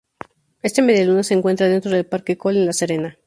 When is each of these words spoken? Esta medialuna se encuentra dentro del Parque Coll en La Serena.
Esta 0.63 0.81
medialuna 0.81 1.21
se 1.21 1.35
encuentra 1.35 1.67
dentro 1.69 1.91
del 1.91 2.07
Parque 2.07 2.35
Coll 2.35 2.57
en 2.57 2.65
La 2.65 2.73
Serena. 2.73 3.19